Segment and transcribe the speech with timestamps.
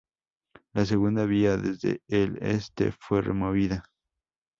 [0.73, 3.83] La segunda vía desde el este fue removida.